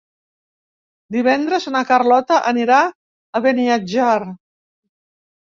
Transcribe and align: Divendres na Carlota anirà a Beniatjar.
Divendres 1.15 1.67
na 1.75 1.81
Carlota 1.89 2.39
anirà 2.53 2.81
a 2.87 3.43
Beniatjar. 3.49 4.19